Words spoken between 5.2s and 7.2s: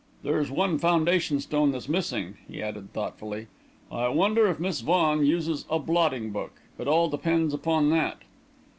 uses a blotting book? It all